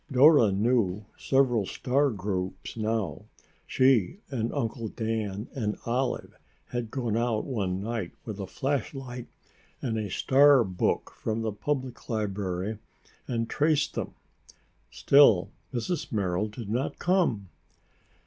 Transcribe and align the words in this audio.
Dora 0.11 0.51
knew 0.51 1.05
several 1.15 1.67
star 1.67 2.09
groups 2.09 2.75
now. 2.75 3.25
She 3.67 4.17
and 4.31 4.51
Uncle 4.51 4.87
Dan 4.87 5.47
and 5.53 5.77
Olive 5.85 6.35
had 6.69 6.89
gone 6.89 7.15
out 7.15 7.45
one 7.45 7.79
night 7.83 8.13
with 8.25 8.39
a 8.39 8.47
flash 8.47 8.95
light 8.95 9.27
and 9.79 9.95
the 9.97 10.09
star 10.09 10.63
book 10.63 11.11
from 11.15 11.43
the 11.43 11.51
Public 11.51 12.09
Library 12.09 12.79
and 13.27 13.47
traced 13.47 13.93
them. 13.93 14.15
Still, 14.89 15.51
Mrs. 15.71 16.11
Merrill 16.11 16.47
did 16.47 16.71
not 16.71 16.97
come. 16.97 17.49